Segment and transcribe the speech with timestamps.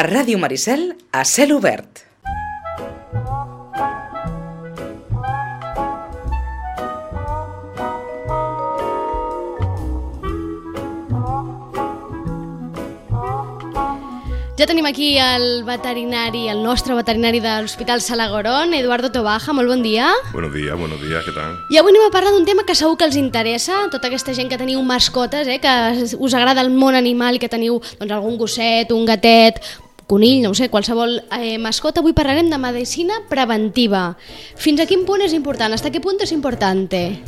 [0.00, 2.06] A Ràdio Maricel, a cel obert.
[14.56, 19.82] Ja tenim aquí el veterinari, el nostre veterinari de l'Hospital Salagoron, Eduardo Tobaja, molt bon
[19.82, 20.08] dia.
[20.32, 21.60] Buenos días, buenos días, ¿qué tal?
[21.68, 24.48] I avui anem a parlar d'un tema que segur que els interessa, tota aquesta gent
[24.48, 28.40] que teniu mascotes, eh, que us agrada el món animal i que teniu doncs, algun
[28.40, 29.60] gosset, un gatet,
[30.10, 32.02] conill, no ho sé, qualsevol eh, mascota.
[32.02, 34.16] Avui parlarem de medicina preventiva.
[34.58, 35.70] Fins a quin punt és important?
[35.76, 37.22] Hasta qué punto es importante?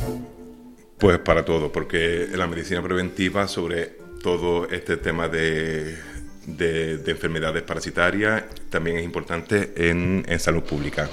[0.99, 6.13] Pues para todo, porque la medicina preventiva sobre todo este tema de
[6.45, 11.09] de, de, enfermedades parasitarias también es importante en, en, salud pública.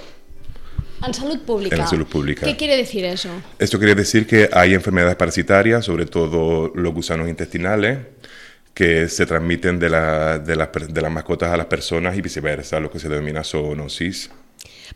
[1.07, 1.77] En salud pública.
[1.77, 2.47] En salud pública.
[2.47, 3.31] ¿Qué quiere decir eso?
[3.59, 7.99] Esto quiere decir que hay enfermedades parasitarias, sobre todo los gusanos intestinales,
[8.75, 12.81] que se transmiten de, la, de, las, de las mascotas a las personas y viceversa,
[12.81, 14.31] lo que se denomina zoonosis.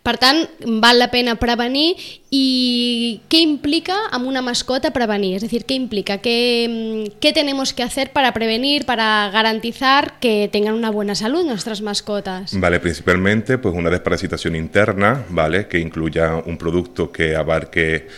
[0.02, 0.42] Per tant,
[0.82, 1.94] val la pena prevenir
[2.34, 5.36] i què implica amb una mascota prevenir?
[5.38, 6.18] És a dir, què implica?
[6.18, 11.80] ¿Qué, ¿Qué tenemos que hacer para prevenir, para garantizar que tengan una buena salud nuestras
[11.80, 12.58] mascotas?
[12.58, 15.68] Vale, principalmente pues una desparasitación interna, ¿vale?
[15.68, 18.08] Que incluya un producto que abarque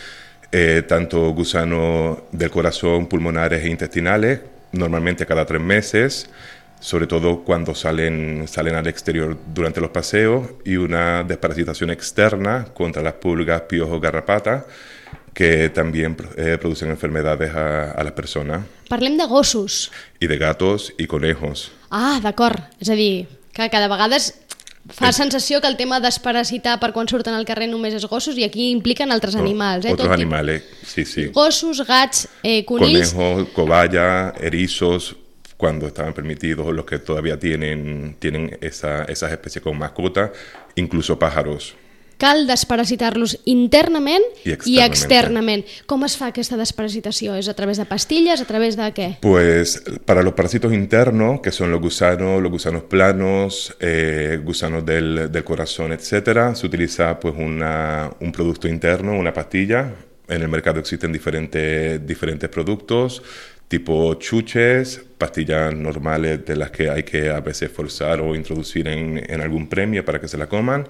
[0.51, 4.39] eh, tanto gusanos del corazón, pulmonares e intestinales,
[4.71, 6.29] normalmente cada tres meses,
[6.79, 13.01] sobre todo cuando salen, salen al exterior durante los paseos, y una desparasitación externa contra
[13.01, 14.65] las pulgas, piojos, garrapatas,
[15.33, 18.61] que también eh, producen enfermedades a, a las persones.
[18.89, 19.91] Parlem de gossos.
[20.19, 21.71] I de gatos i conejos.
[21.91, 22.57] Ah, d'acord.
[22.81, 24.17] És a dir, que cada vegada
[24.93, 28.45] fa sensació que el tema desparasitar per quan surten al carrer només és gossos i
[28.47, 29.85] aquí impliquen altres animals.
[29.85, 29.93] Eh?
[29.93, 31.27] Otros Tot animales, sí, sí.
[31.35, 33.13] Gossos, gats, eh, conills...
[33.13, 35.15] Conejos, cobaya, erizos,
[35.57, 40.31] cuando estaban permitidos, los que todavía tienen, tienen esa, esas especies como mascota,
[40.75, 41.75] incluso pájaros.
[42.17, 44.73] Cal desparasitar-los internament i externament.
[44.73, 45.65] i externament.
[45.85, 47.35] Com es fa aquesta desparasitació?
[47.35, 48.41] ¿Es a través de pastillas?
[48.41, 49.17] ¿A través de qué?
[49.21, 55.31] Pues para los parásitos internos, que son los gusanos, los gusanos planos, eh, gusanos del,
[55.31, 59.93] del, corazón, etcétera, se utiliza pues una, un producto interno, una pastilla.
[60.27, 63.21] En el mercado existen diferentes, diferentes productos
[63.67, 69.21] tipo chuches, pastillas normales de las que hay que a veces forzar o introducir en,
[69.29, 70.87] en algún premio para que se la coman.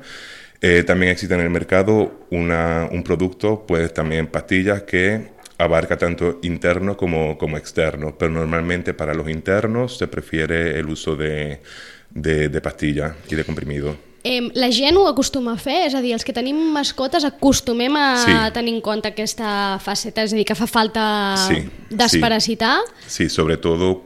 [0.61, 6.39] Eh, también existe en el mercado una, un producto, pues también pastillas que abarca tanto
[6.43, 11.61] interno como, como externo, pero normalmente para los internos se prefiere el uso de,
[12.09, 14.07] de, de pastillas y de comprimido.
[14.23, 15.85] Eh, la gent ho acostuma a fer?
[15.87, 18.33] És a dir, els que tenim mascotes acostumem a sí.
[18.51, 21.05] tenir en compte aquesta faceta, és a dir, que fa falta
[21.45, 22.81] sí, desparasitar?
[23.05, 23.29] Sí.
[23.29, 24.01] sí, sobre todo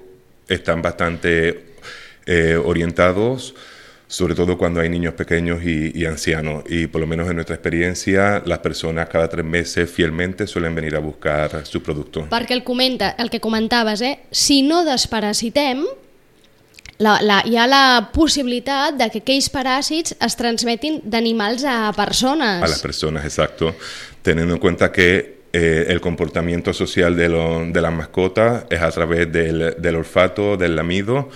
[0.48, 1.76] están bastante
[2.28, 3.56] eh, orientados
[4.12, 6.66] sobre todo cuando hay niños pequeños y, y, ancianos.
[6.68, 10.98] Y por lo menos en nuestra experiencia, las personas cada tres meses fielmente suelen venir
[10.98, 12.28] a buscar su producto.
[12.28, 14.20] Perquè el, comenta, el que comentaves, eh?
[14.30, 15.86] si no desparasitem,
[17.00, 22.60] la, la, hi ha la possibilitat de que aquells paràsits es transmetin d'animals a persones.
[22.60, 23.78] A les persones, exacto.
[24.22, 28.92] Teniendo en cuenta que eh, el comportamiento social de, lo, de las mascotas es a
[28.92, 31.30] través del, del olfato, del lamido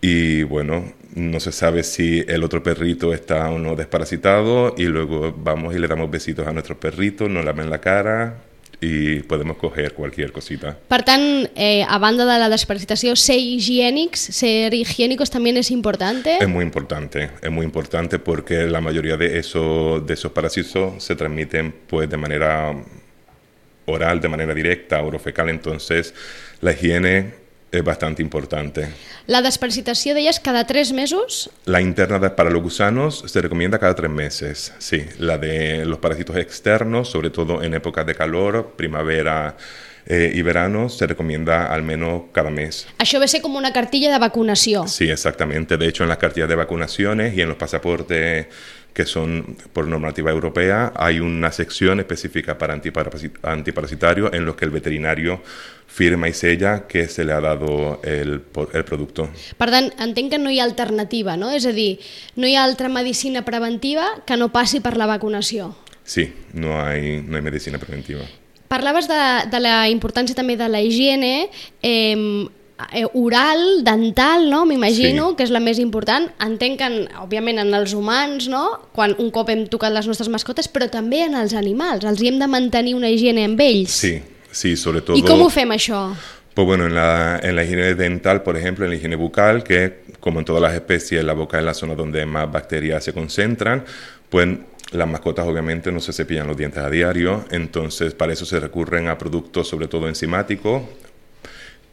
[0.00, 5.34] y bueno, no se sabe si el otro perrito está o no desparasitado y luego
[5.36, 8.36] vamos y le damos besitos a nuestros perritos, nos lamen la cara
[8.82, 10.76] y podemos coger cualquier cosita.
[10.76, 16.36] Per tant, eh, a banda de la desparasitació, ser higiénicos, ser higiénicos también es importante.
[16.38, 21.16] Es muy importante, es muy importante porque la mayoría de, eso, de esos parásitos se
[21.16, 22.74] transmiten pues de manera
[23.86, 26.12] oral, de manera directa, orofecal, entonces
[26.60, 27.45] la higiene
[27.76, 28.88] es bastante importante.
[29.26, 31.50] La desparasitació, deies, cada tres mesos?
[31.64, 35.04] La interna de, para los gusanos se recomienda cada tres meses, sí.
[35.18, 39.56] La de los parásitos externos, sobre todo en épocas de calor, primavera
[40.06, 42.86] eh, y verano, se recomienda al menos cada mes.
[43.02, 44.86] Això ve ser com una cartilla de vacunació.
[44.86, 45.76] Sí, exactamente.
[45.76, 48.46] De hecho, en las cartillas de vacunaciones y en los pasaportes
[48.96, 54.70] que son por normativa europea, hay una sección específica para antiparasitarios en los que el
[54.70, 55.42] veterinario
[55.86, 58.40] firma i sella que se le ha dado el,
[58.72, 59.28] el producte.
[59.60, 61.52] Per tant, entenc que no hi ha alternativa, no?
[61.52, 62.00] És a dir,
[62.40, 65.74] no hi ha altra medicina preventiva que no passi per la vacunació.
[66.04, 68.24] Sí, no hay, no hay medicina preventiva.
[68.72, 69.22] Parlaves de,
[69.52, 71.50] de la importància també de la higiene,
[71.84, 72.48] Eh,
[73.14, 74.64] oral, dental, no?
[74.66, 75.36] m'imagino, sí.
[75.36, 76.28] que és la més important.
[76.44, 78.64] Entenc que, en, òbviament, en els humans, no?
[78.96, 82.04] quan un cop hem tocat les nostres mascotes, però també en els animals.
[82.04, 83.96] Els hi hem de mantenir una higiene amb ells.
[83.96, 84.16] Sí,
[84.50, 85.16] sí, sobretot...
[85.16, 86.10] I com ho fem, això?
[86.56, 90.04] Pues bueno, en la, en la higiene dental, por ejemplo, en la higiene bucal, que
[90.20, 93.84] como en todas las especies, la boca es la zona donde más bacterias se concentran,
[94.30, 94.48] pues
[94.92, 99.08] las mascotas obviamente no se cepillan los dientes a diario, entonces para eso se recurren
[99.08, 100.82] a productos sobre todo enzimáticos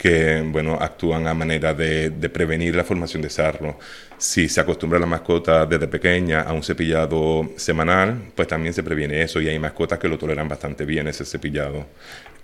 [0.03, 3.79] que bueno, actúan a manera de, de, prevenir la formación de sarro.
[4.17, 9.21] Si se acostumbra la mascota desde pequeña a un cepillado semanal, pues también se previene
[9.21, 11.85] eso y hay mascotas que lo toleran bastante bien ese cepillado.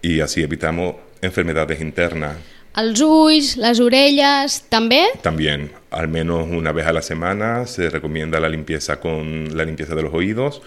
[0.01, 2.37] Y así evitamos enfermedades internas.
[2.77, 5.09] Els ulls, les orelles, també?
[5.21, 9.95] También, al menos una vez a la semana se recomienda la limpieza con la limpieza
[9.95, 10.61] de los oídos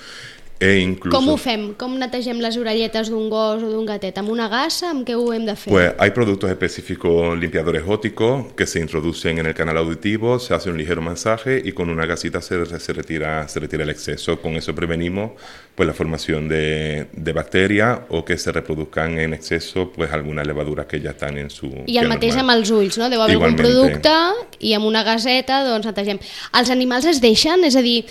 [0.62, 1.17] e incluso...
[1.17, 1.73] Com ho fem?
[1.75, 4.20] Com netegem les orelletes d'un gos o d'un gatet?
[4.23, 4.93] ¿Amb una gasa?
[4.93, 5.73] Amb ho hem de fer?
[5.73, 10.70] Pues hay productos específicos limpiadores óticos que se introducen en el canal auditivo, se hace
[10.70, 14.41] un ligero masaje y con una gasita se, se retira, se retira el exceso.
[14.41, 15.32] Con eso prevenimos
[15.74, 20.86] pues la formación de, de bacterias o que se reproduzcan en exceso pues algunas levaduras
[20.86, 21.70] que ya están en su...
[21.86, 23.08] I el mateix amb els ulls, no?
[23.08, 24.12] Deu haver algun producte
[24.60, 26.20] i amb una gaseta doncs netegem.
[26.60, 27.64] Els animals es deixen?
[27.64, 28.02] És a dir,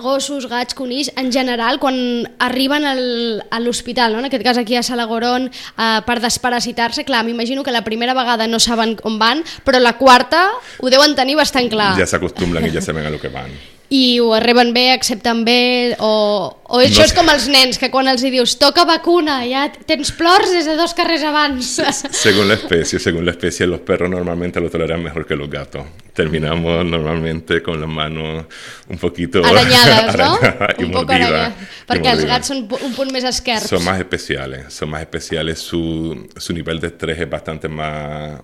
[0.00, 1.96] gossos, gats, conills, en general, quan
[2.38, 3.04] arriben al,
[3.50, 4.24] a l'hospital, no?
[4.24, 8.48] en aquest cas aquí a Salagoron, eh, per desparasitar-se, clar, m'imagino que la primera vegada
[8.48, 10.48] no saben on van, però la quarta
[10.80, 11.92] ho deuen tenir bastant clar.
[12.00, 13.52] Ja s'acostumbren i ja saben a lo que van.
[13.92, 16.08] I ho arriben bé, accepten bé, o,
[16.48, 19.66] o això no és com els nens, que quan els hi dius toca vacuna, ja
[19.86, 21.74] tens plors des de dos carrers abans.
[22.24, 25.84] Según la especie, según la especie, los perros normalmente lo toleran mejor que los gatos.
[26.14, 28.46] Terminamos normalmente con las manos
[28.88, 30.38] un poquito arañadas, ¿no?
[30.78, 31.54] y un poco mordidas.
[31.84, 33.68] Perquè els gats són un punt més esquerps.
[33.68, 35.60] Son más especiales, son más especiales.
[35.60, 38.40] Su, su nivel de estrés es bastante más,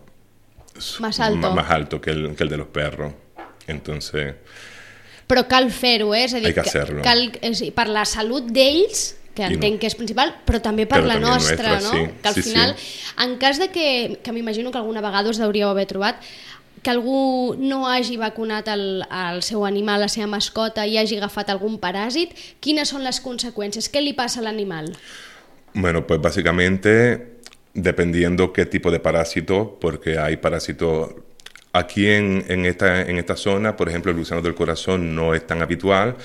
[1.01, 3.15] más alto, más, alto que, el, que el de los perros.
[3.67, 4.35] Entonces...
[5.31, 6.25] Però cal fer-ho, eh?
[6.27, 6.65] És a dir, que
[7.07, 11.07] cal, és, per la salut d'ells, que entenc que és principal, però també per Però
[11.07, 11.93] la també nostra, nuestra, no?
[11.95, 12.15] sí.
[12.21, 13.03] Que al Sí, final, sí.
[13.25, 16.19] en cas de que, que m'imagino que alguna vegada us hauríeu haver trobat,
[16.83, 21.51] que algú no hagi vacunat el, el seu animal, la seva mascota, i hagi agafat
[21.53, 23.89] algun paràsit, quines són les conseqüències?
[23.93, 24.91] Què li passa a l'animal?
[25.75, 27.37] Bueno, pues básicamente
[27.75, 31.11] dependiendo qué tipo de parásito, porque hay parásitos
[31.73, 35.47] aquí en, en, esta, en esta zona, por ejemplo, el gusano del corazón no es
[35.47, 36.17] tan habitual,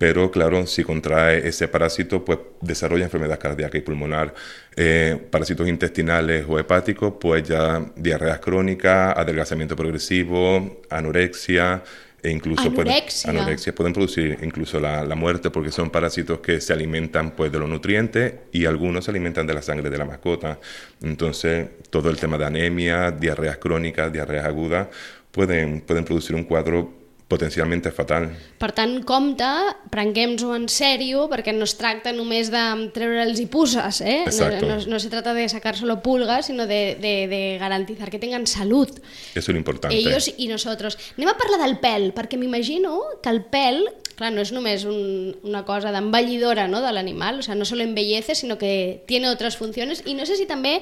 [0.00, 4.34] pero claro, si contrae ese parásito, pues desarrolla enfermedad cardíaca y pulmonar.
[4.74, 11.82] Eh, parásitos intestinales o hepáticos, pues ya diarreas crónicas, adelgazamiento progresivo, anorexia,
[12.22, 13.30] e incluso Anorexia.
[13.30, 17.50] Pueden, anorexia pueden producir incluso la, la, muerte porque son parásitos que se alimentan pues
[17.50, 20.58] de los nutrientes y algunos se alimentan de la sangre de la mascota.
[21.02, 24.88] Entonces, todo el tema de anemia, diarreas crónicas, diarreas agudas,
[25.30, 26.99] pueden, pueden producir un cuadro
[27.30, 28.28] potencialment fatal.
[28.60, 29.46] Per tant, compte,
[29.92, 34.24] prenguem-nos-ho en sèrio, perquè no es tracta només de treure'ls i puces, eh?
[34.26, 38.18] No, no, no, se trata de sacar solo pulgas, sino de, de, de garantizar que
[38.18, 38.90] tengan salud.
[38.90, 39.96] Eso es lo importante.
[39.96, 40.98] Ellos y nosotros.
[41.16, 43.84] Anem a parlar del pèl, perquè m'imagino que el pèl,
[44.18, 47.86] clar, no és només un, una cosa d'embellidora no, de l'animal, o sea, no solo
[47.86, 50.78] embellece, sino que tiene otras funciones, i no sé si també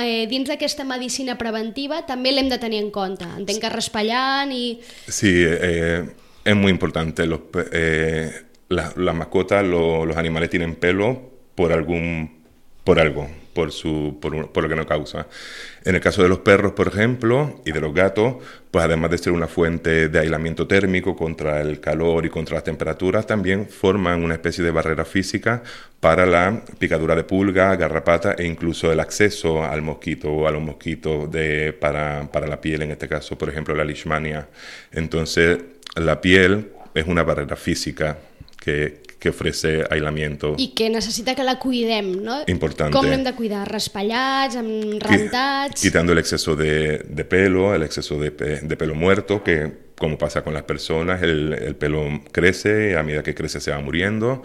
[0.00, 3.28] eh, dins d'aquesta medicina preventiva també l'hem de tenir en compte.
[3.38, 4.80] Entenc que raspallant i...
[5.06, 5.81] Sí, eh,
[6.44, 7.26] es muy importante.
[7.26, 7.40] Los,
[7.72, 8.30] eh,
[8.68, 12.41] las la mascotas, lo, los animales tienen pelo por algún,
[12.84, 15.26] por algo, por su, por, por, lo que no causa.
[15.84, 18.36] En el caso de los perros, por ejemplo, y de los gatos,
[18.70, 22.64] pues además de ser una fuente de aislamiento térmico contra el calor y contra las
[22.64, 25.62] temperaturas, también forman una especie de barrera física
[26.00, 30.62] para la picadura de pulga, garrapata e incluso el acceso al mosquito o a los
[30.62, 34.48] mosquitos de, para, para la piel, en este caso, por ejemplo, la leishmania.
[34.90, 35.58] Entonces,
[35.94, 38.18] la piel es una barrera física
[38.58, 40.56] que, que ofrece aislamiento.
[40.58, 42.40] I que necessita que la cuidem, ¿no?
[42.50, 42.90] Importante.
[42.96, 43.62] Com l'hem de cuidar?
[43.70, 45.80] Raspallats, amb rentats...
[45.80, 50.42] Quitando el exceso de, de pelo, el exceso de, de, pelo muerto, que como pasa
[50.42, 52.02] con las personas, el, el pelo
[52.32, 54.42] crece, a medida que crece se va muriendo.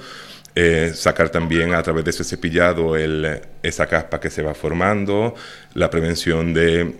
[0.53, 5.33] Eh, sacar también a través de ese cepillado el, esa caspa que se va formando,
[5.73, 6.97] la prevención de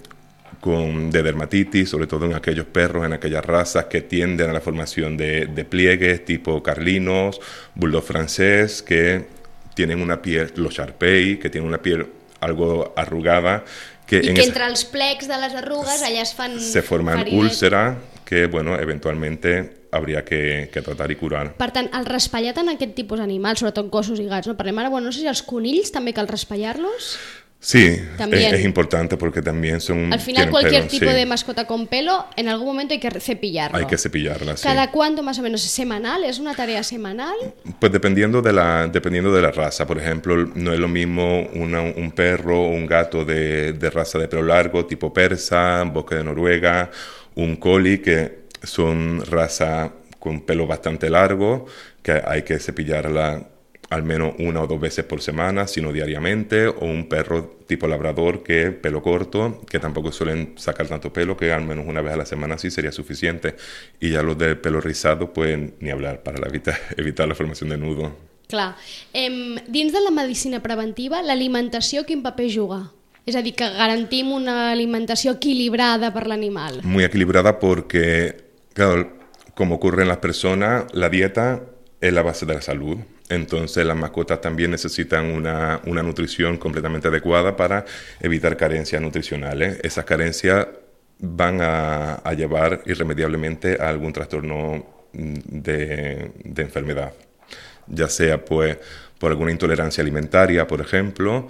[0.67, 4.59] con, de dermatitis, sobre todo en aquellos perros, en aquellas razas que tienden a la
[4.59, 7.39] formación de, de pliegues tipo carlinos,
[7.73, 9.25] bulldog francés, que
[9.73, 12.05] tienen una piel, los Sharpei, que tienen una piel
[12.41, 13.63] algo arrugada.
[14.05, 16.83] Que I en que esa, entre els plecs de les arrugues allà es fan se
[16.83, 17.39] forman ferides.
[17.39, 21.53] úlceras que, bueno, eventualmente habría que, que tratar i curar.
[21.55, 24.55] Per tant, el raspallat en aquest tipus d'animals, sobretot gossos i gats, no?
[24.59, 27.13] Parlem ara, bueno, no sé si els conills també cal raspallar-los?
[27.59, 28.53] Sí, También.
[28.53, 30.13] es, es importante porque también son...
[30.13, 31.15] Al final cualquier pelo, tipo sí.
[31.15, 33.77] de mascota con pelo, en algún momento hay que cepillarlo.
[33.77, 34.63] Hay que cepillarla, sí.
[34.63, 35.61] ¿Cada cuánto más o menos?
[35.61, 36.23] ¿Semanal?
[36.23, 37.35] ¿Es una tarea semanal?
[37.79, 39.87] Pues dependiendo de, la, dependiendo de la raza.
[39.87, 44.19] Por ejemplo, no es lo mismo una- un perro o un gato de, de raza
[44.19, 46.91] de pelo largo, tipo persa, bosque de Noruega,
[47.35, 51.65] un collie, que son raza con pelo bastante largo,
[52.03, 53.47] que hay que cepillarla
[53.89, 58.43] al menos una o dos veces por semana, sino diariamente, o un perro tipo labrador
[58.43, 62.13] que es pelo corto, que tampoco suelen sacar tanto pelo, que al menos una vez
[62.13, 63.55] a la semana sí sería suficiente.
[64.01, 67.69] Y ya los de pelo rizado, pues ni hablar para la evita- evitar la formación
[67.69, 68.15] de nudo.
[68.47, 68.75] Clar.
[69.13, 72.91] Em, dins de la medicina preventiva, l'alimentació quin paper juga?
[73.27, 76.79] A dir, que garantim una alimentació equilibrada per l'animal.
[76.83, 78.37] Muy equilibrada porque,
[78.73, 79.11] claro,
[79.53, 81.61] como ocurre en las personas, la dieta
[81.99, 82.97] es la base de la salud.
[83.29, 87.85] Entonces las mascotas también necesitan una, una nutrición completamente adecuada para
[88.21, 89.79] evitar carencias nutricionales.
[89.83, 90.67] Esas carencias
[91.19, 97.13] van a, llevar irremediablemente a algún trastorno mm, de, de enfermedad,
[97.87, 98.77] ya sea pues
[99.19, 101.47] por alguna intolerancia alimentaria, por ejemplo,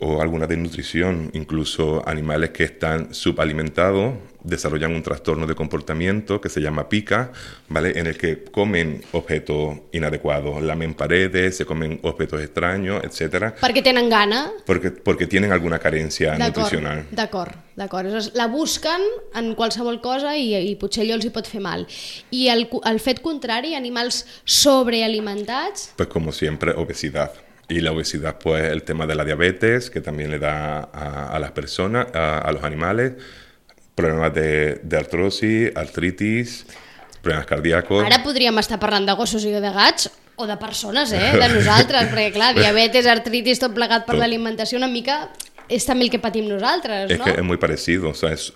[0.00, 6.62] o alguna desnutrición, incluso animales que están subalimentados desarrollan un trastorno de comportamiento que se
[6.62, 7.30] llama pica,
[7.68, 7.98] ¿vale?
[7.98, 14.08] En el que comen objetos inadecuados, lamen paredes, se comen objetos extraños, etcétera, Perquè tenen
[14.08, 14.50] gana.
[14.64, 17.04] porque, porque tienen alguna carencia D'acord, nutricional.
[17.10, 18.08] d'acord, d'acord.
[18.32, 19.02] La busquen
[19.34, 21.84] en qualsevol cosa i, i potser allò els hi pot fer mal.
[22.30, 27.30] I el, el fet contrari, animals sobrealimentats, Pues como siempre, obesidad.
[27.70, 31.38] Y la obesidad, pues el tema de la diabetes, que también le da a, a
[31.38, 33.12] las personas, a, a los animales,
[33.94, 36.66] problemas de, de artrosis, artritis,
[37.22, 38.04] problemas cardíacos.
[38.04, 40.08] Ara podríem estar parlant de gossos i de gats
[40.40, 41.30] o de persones, eh?
[41.36, 45.28] de nosaltres, perquè clar, diabetes, artritis, tot plegat per l'alimentació una mica
[45.70, 47.24] és també el que patim nosaltres, Es no?
[47.28, 48.52] que es muy parecido, o sea, es-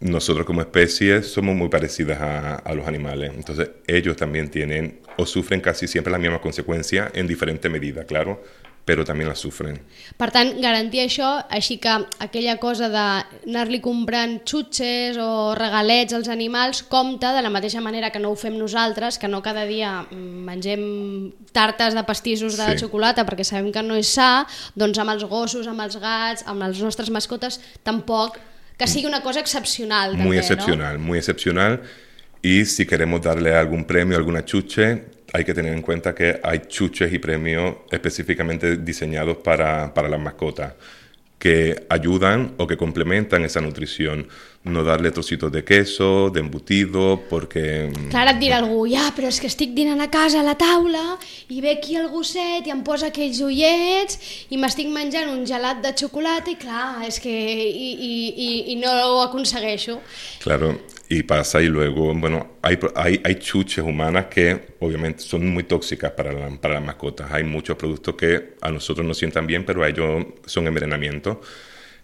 [0.00, 5.24] nosotros como especie somos muy parecidas a, a los animales, entonces ellos también tienen o
[5.24, 8.42] sufren casi siempre las mismas consecuencias en diferente medida, claro,
[8.84, 9.80] pero también las sufren.
[10.16, 11.90] Per tant, garantir això, així que
[12.22, 18.20] aquella cosa d'anar-li comprant xutxes o regalets als animals compta de la mateixa manera que
[18.22, 22.84] no ho fem nosaltres, que no cada dia mengem tartes de pastissos de Sí.
[22.84, 26.62] xocolata perquè sabem que no és sa, doncs amb els gossos, amb els gats, amb
[26.62, 28.38] les nostres mascotes, tampoc
[28.76, 30.16] que sigui una cosa excepcional.
[30.16, 31.82] muy excepcional, muy excepcional.
[32.42, 36.60] Y si queremos darle algún premio, alguna chuche, hay que tener en cuenta que hay
[36.68, 40.74] chuches y premios específicamente diseñados para, para las mascotas,
[41.38, 44.28] que ayudan o que complementan esa nutrición.
[44.66, 47.88] No darle trocitos de queso, de embutido, porque...
[47.94, 48.08] No?
[48.10, 51.04] Clar, et dirà algú, ja, però és que estic dinant a casa a la taula
[51.54, 54.18] i ve aquí el gosset i em posa aquells ullets
[54.50, 57.30] i m'estic menjant un gelat de xocolata i clar, és que...
[57.30, 60.00] i, i, i, i no ho aconsegueixo.
[60.42, 60.72] Claro,
[61.08, 66.10] y pasa y luego, bueno, hay, hay, hay chuches humanas que obviamente son muy tóxicas
[66.10, 67.30] para, la- para las mascotas.
[67.30, 71.40] Hay muchos productos que a nosotros nos sientan bien, pero a ellos son envenenamiento.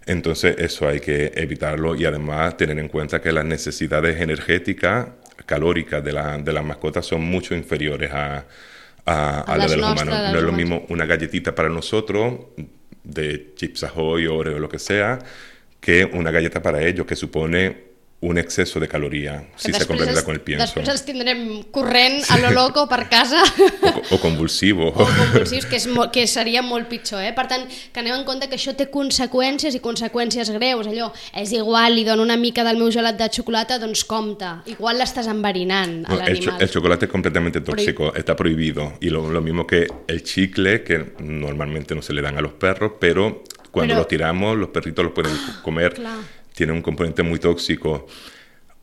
[0.05, 5.07] Entonces eso hay que evitarlo y además tener en cuenta que las necesidades energéticas,
[5.45, 8.45] calóricas de, la, de las mascotas son mucho inferiores a,
[9.05, 10.15] a, A a la las de los humanos.
[10.31, 12.39] No es lo mismo una galletita para nosotros
[13.03, 15.19] de Chips Ahoy, Oreo, lo que sea,
[15.79, 17.92] que una galleta para ellos que supone
[18.23, 20.63] un exceso de caloría si se complementa con el pienso.
[20.63, 21.41] Després els tindrem
[21.75, 23.41] corrent a lo loco per casa
[23.83, 24.87] O, o convulsivo.
[24.95, 27.19] o convulsius, que, és que seria molt pitjor.
[27.21, 27.33] Eh?
[27.35, 30.87] Per tant, que aneu en compte que això té conseqüències i conseqüències greus.
[30.87, 34.47] Allò, és igual, li dono una mica del meu gelat de xocolata, doncs compte.
[34.71, 36.61] Igual l'estàs enverinant a No, el, l'animal.
[36.63, 38.93] el chocolate es completamente tóxico, está prohibido.
[39.01, 42.53] Y lo, lo mismo que el chicle, que normalmente no se le dan a los
[42.53, 45.93] perros, pero cuando Pero- los tiramos, los perritos los pueden comer.
[45.95, 46.21] claro.
[46.53, 48.07] Tiene un componente muy tóxico.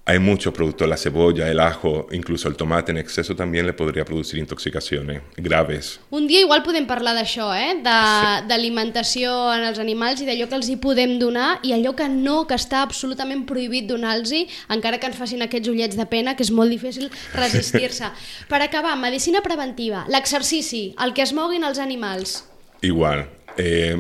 [0.07, 4.05] Hay muchos productos, la cebolla, el ajo, incluso el tomate en exceso también le podría
[4.05, 6.01] producir intoxicaciones graves.
[6.11, 7.77] Un dia igual podem parlar d'això, eh?
[7.85, 12.09] De- d'alimentació en els animals i d'allò que els hi podem donar i allò que
[12.09, 14.33] no, que està absolutament prohibit donar-los,
[14.69, 18.11] encara que ens facin aquests ullets de pena, que és molt difícil resistir-se.
[18.49, 22.41] Per acabar, medicina preventiva, l'exercici, el que es moguin els animals.
[22.83, 23.95] Igual, eh,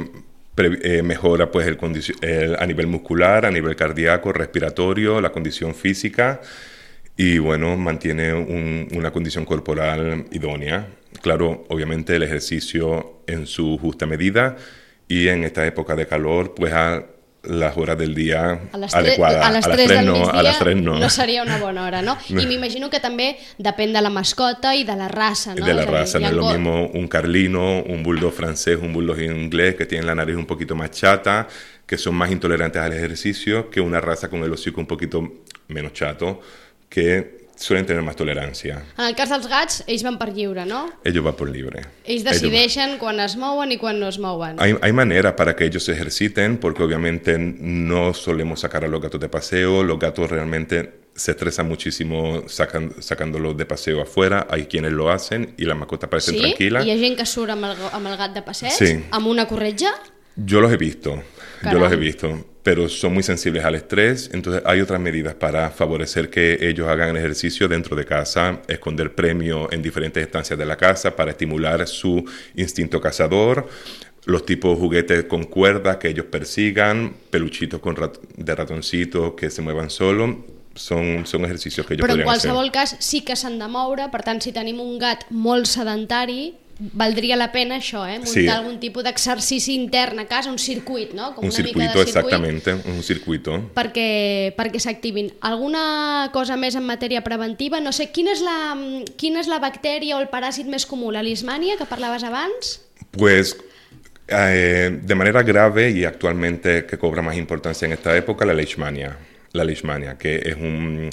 [0.57, 6.41] eh, mejora pues el, a nivel muscular, a nivel cardíaco, respiratorio, la condición física
[7.17, 10.89] y bueno, mantiene un- una condición corporal idónea.
[11.23, 14.57] Claro, obviamente el ejercicio en su justa medida
[15.09, 17.05] y en esta época de calor pues a
[17.43, 19.47] las horas del día a les adecuadas.
[19.47, 20.99] a les a las 3 3 del no, a las 3 no.
[20.99, 22.19] no seria una bona hora, no?
[22.29, 25.65] I m'imagino que també depèn de la mascota i de la raça, no?
[25.65, 29.75] de la raza, no es lo mismo un carlino, un bulldog francés, un bulldog inglés
[29.75, 31.49] que tienen la nariz un poquito más chata,
[31.87, 35.93] que son más intolerantes al ejercicio, que una raza con el hocico un poquito menos
[35.93, 36.41] chato,
[36.89, 38.83] que suelen tener más tolerancia.
[38.97, 40.87] En el cas dels gats, ells van per lliure, no?
[41.05, 41.83] Ellos van por libre.
[42.09, 44.57] Ells decideixen quan es mouen i quan no es mouen.
[44.59, 49.01] Hay, hay maneras para que ellos se ejerciten, porque obviamente no solemos sacar a los
[49.01, 49.85] gatos de paseo.
[49.85, 54.47] Los gatos realmente se estresan muchísimo sacan, sacándolos de paseo afuera.
[54.49, 56.41] Hay quienes lo hacen y las mascotas parecen Sí?
[56.41, 56.87] tranquilas.
[56.87, 59.05] Hi ha gent que surt amb el, amb el gat de passeig, Sí.
[59.11, 59.93] amb una corretja,
[60.37, 61.23] Yo los he visto,
[61.63, 61.81] yo Caray.
[61.81, 66.31] los he visto, pero son muy sensibles al estrés, entonces hay otras medidas para favorecer
[66.31, 71.15] que ellos hagan ejercicio dentro de casa, esconder premios en diferentes estancias de la casa
[71.17, 72.25] para estimular su
[72.57, 73.69] instinto cazador,
[74.27, 79.49] los tipos de juguetes con cuerdas que ellos persigan, peluchitos con rat- de ratoncitos que
[79.51, 80.37] se muevan solos,
[80.75, 82.51] son, son ejercicios que ellos però en podrían hacer.
[82.53, 86.55] qualsevol cas sí que s'han de moure, per tant, si tenim un gat molt sedentari,
[86.81, 88.17] valdria la pena això, eh?
[88.19, 88.47] muntar Sí.
[88.49, 91.35] algun tipus d'exercici intern a casa, un circuit, no?
[91.35, 93.71] Com Un una mica circuito, de circuit, exactamente, un circuito.
[93.75, 95.33] perquè, perquè s'activin.
[95.41, 97.81] Alguna cosa més en matèria preventiva?
[97.81, 98.77] No sé, quina és, la,
[99.17, 101.11] quina és la bactèria o el paràsit més comú?
[101.13, 102.81] La lismània, que parlaves abans?
[103.13, 103.57] Pues
[104.29, 109.17] eh, de manera grave y actualmente que cobra más importancia en esta época, la leishmania.
[109.53, 111.11] La leishmania, que es un,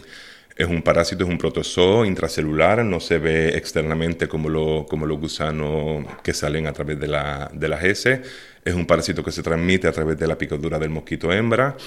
[0.57, 5.19] es un parásito, es un protozoo intracelular, no se ve externamente como, lo- como los
[5.19, 8.21] gusanos que salen a través de, la, de las heces.
[8.65, 11.77] Es un parásito que se transmite a través de la picadura del mosquito hembra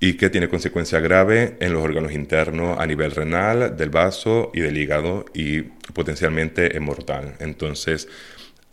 [0.00, 4.60] y que tiene consecuencias graves en los órganos internos a nivel renal, del vaso y
[4.60, 7.36] del hígado y potencialmente es mortal.
[7.40, 8.08] Entonces,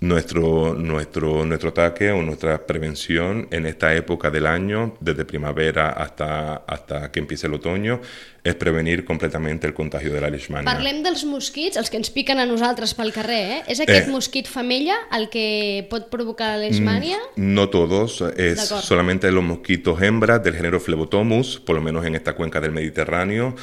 [0.01, 6.55] nuestro, nuestro, nuestro ataque o nuestra prevención en esta época del año, desde primavera hasta,
[6.67, 8.01] hasta que empiece el otoño,
[8.43, 10.65] es prevenir completamente el contagio de la leishmania.
[10.65, 13.62] Parlem dels mosquits, els que ens piquen a nosaltres pel carrer, eh?
[13.70, 14.12] És aquest Eh.
[14.12, 17.20] mosquit femella el que pot provocar la leishmania?
[17.36, 22.34] No todos, es solamente los mosquitos hembras del género Phlebotomus, por lo menos en esta
[22.34, 23.55] cuenca del Mediterráneo.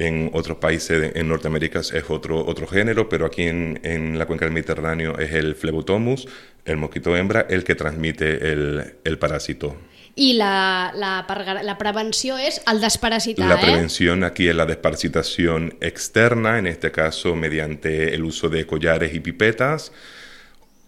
[0.00, 4.46] En otros países en Norteamérica es otro, otro género, pero aquí en, en la cuenca
[4.46, 6.26] del Mediterráneo es el Phlebotomus,
[6.64, 9.76] el mosquito hembra, el que transmite el, el parásito.
[10.16, 11.26] I la, la,
[11.62, 13.62] la prevenció és el desparasitar, La eh?
[13.62, 19.20] prevención aquí es la desparasitación externa, en este caso mediante el uso de collares y
[19.20, 19.92] pipetas,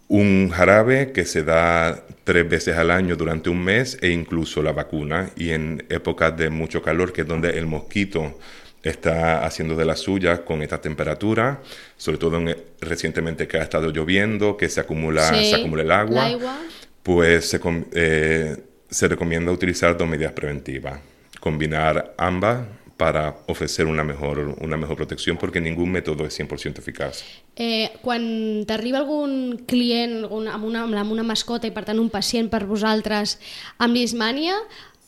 [0.09, 4.72] un jarabe que se da tres veces al año durante un mes e incluso la
[4.72, 5.31] vacuna.
[5.37, 8.38] Y en épocas de mucho calor, que es donde el mosquito
[8.83, 11.61] está haciendo de la suya con esta temperatura,
[11.97, 15.90] sobre todo en- recientemente que ha estado lloviendo, que se acumula, Sí, se acumula el
[15.92, 16.59] agua, l'aigua.
[17.03, 17.61] pues se,
[17.95, 18.57] eh,
[18.90, 21.01] se recomienda utilizar dos medidas preventivas.
[21.40, 22.66] Combinar ambas
[22.97, 27.25] para ofrecer una mejor, una mejor protección porque ningún método es 100% eficaz.
[27.57, 32.11] Eh, quan t'arriba algun client algun, amb, una, amb una mascota i per tant un
[32.14, 33.40] pacient per vosaltres
[33.79, 34.55] amb lismània,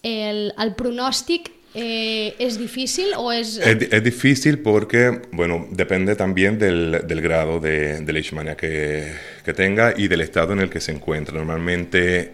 [0.03, 3.33] el, el pronòstic eh, és difícil o.
[3.33, 9.13] Es, di- es difícil porque, bueno, depende también del, del grado de, de leishmania que,
[9.45, 11.35] que tenga y del estado en el que se encuentra.
[11.37, 12.33] Normalmente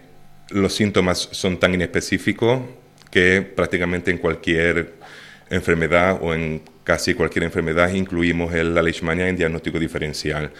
[0.49, 2.61] los síntomas son tan inespecíficos
[3.09, 4.93] que prácticamente en cualquier
[5.49, 10.51] enfermedad o en casi cualquier enfermedad incluimos el- la leishmania en diagnóstico diferencial.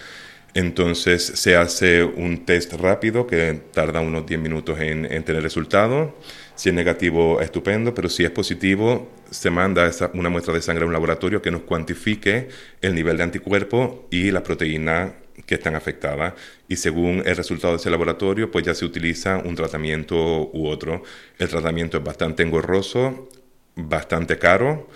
[0.53, 6.17] Entonces se hace un test rápido que tarda unos 10 minutos en, en tener resultado.
[6.61, 10.83] Si es negativo, estupendo, pero si es positivo, se manda esa- una muestra de sangre
[10.83, 12.49] a un laboratorio que nos cuantifique
[12.83, 15.13] el nivel de anticuerpos y la proteína
[15.47, 16.33] que están afectadas.
[16.67, 20.15] Y según el resultado de ese laboratorio, pues ya se utiliza un tratamiento
[20.53, 21.01] u otro.
[21.39, 23.27] El tratamiento es bastante engorroso,
[23.75, 24.87] bastante caro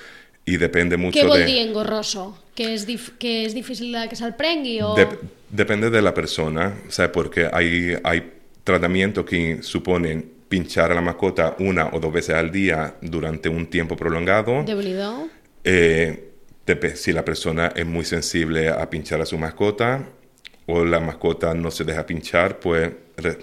[0.46, 1.46] y depende mucho vol de...
[1.46, 2.38] dir engorroso?
[2.54, 4.82] Que és, dif que és difícil de que se'l prengui?
[4.86, 4.94] O...
[4.96, 5.18] Dep-
[5.50, 7.10] depende de la persona, ¿sabes?
[7.12, 12.50] Porque hay, hay tratamientos que suponen pinchar a la mascota una o dos veces al
[12.50, 14.64] día durante un tiempo prolongado.
[14.64, 15.28] Déu-n'hi-do.
[15.66, 16.32] Eh,
[16.96, 20.08] si la persona es muy sensible a pinchar a su mascota
[20.66, 22.90] o la mascota no se deja pinchar, pues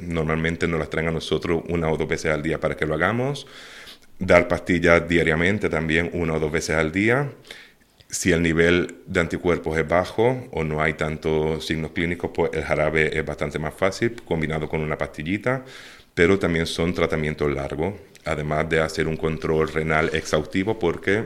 [0.00, 2.94] normalmente nos las traen a nosotros una o dos veces al día para que lo
[2.94, 3.46] hagamos.
[4.18, 7.30] Dar pastillas diariamente también una o dos veces al día.
[8.12, 12.62] Si el nivel de anticuerpos es bajo o no hay tantos signos clínicos, pues el
[12.62, 15.64] jarabe es bastante más fácil combinado con una pastillita,
[16.12, 17.94] pero también son tratamientos largos,
[18.26, 21.24] además de hacer un control renal exhaustivo porque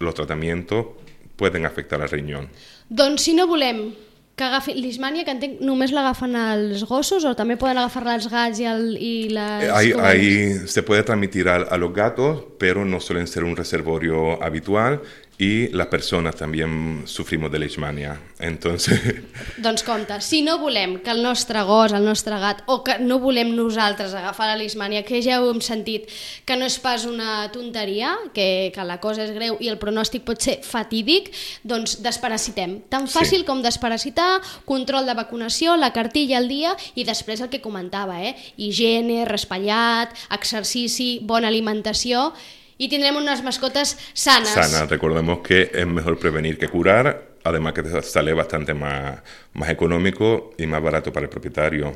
[0.00, 0.86] los tratamientos
[1.34, 2.50] pueden afectar al riñón.
[2.90, 3.94] Doncs si no volem
[4.36, 8.60] que agafi l'ismània, que entenc, només l'agafen els gossos o també poden agafar-la els gats
[8.60, 9.64] i, el, les...
[9.64, 13.56] Eh, Ahí, ahí se puede transmitir a, a los gatos, pero no suelen ser un
[13.56, 15.00] reservorio habitual
[15.42, 18.20] y las personas también sufrimos de leishmania.
[18.38, 19.00] Entonces,
[19.56, 23.18] Doncs compte, si no volem que el nostre gos, el nostre gat, o que no
[23.18, 26.06] volem nosaltres agafar la lismània, que ja ho hem sentit,
[26.46, 30.22] que no és pas una tonteria, que, que la cosa és greu i el pronòstic
[30.22, 31.32] pot ser fatídic,
[31.66, 32.78] doncs desparasitem.
[32.86, 33.18] Tan Sí.
[33.18, 38.22] fàcil com desparasitar, control de vacunació, la cartilla al dia i després el que comentava,
[38.22, 38.36] eh?
[38.62, 42.30] higiene, raspallat, exercici, bona alimentació
[42.78, 44.50] i tindrem unes mascotes sanes.
[44.50, 49.20] sana, recordemos que es mejor prevenir que curar, además que te sale bastante más,
[49.54, 51.94] más económico y más barato para el propietario.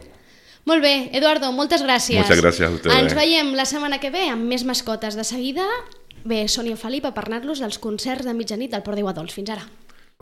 [0.67, 2.19] Molt bé, Eduardo, moltes gràcies.
[2.19, 2.97] Muchas gracias a ustedes.
[2.99, 5.15] Ens veiem la setmana que ve amb més mascotes.
[5.15, 5.63] De seguida,
[6.27, 9.31] ve Sònia Felip a parlar-los dels concerts de mitjanit del Port d'Iguadols.
[9.31, 9.69] Fins ara.